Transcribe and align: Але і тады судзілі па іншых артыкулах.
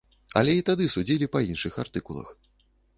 Але 0.39 0.55
і 0.59 0.63
тады 0.69 0.87
судзілі 0.95 1.29
па 1.37 1.45
іншых 1.51 1.73
артыкулах. 1.87 2.37